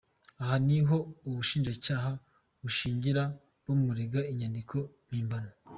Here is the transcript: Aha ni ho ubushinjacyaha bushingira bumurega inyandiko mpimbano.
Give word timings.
Aha 0.41 0.55
ni 0.65 0.77
ho 0.87 0.97
ubushinjacyaha 1.27 2.11
bushingira 2.61 3.23
bumurega 3.63 4.19
inyandiko 4.31 4.77
mpimbano. 5.07 5.51